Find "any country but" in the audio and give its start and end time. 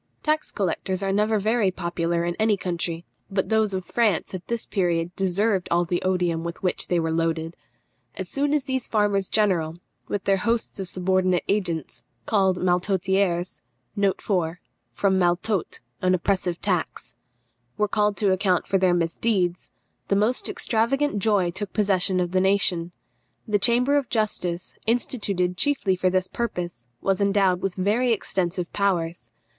2.39-3.49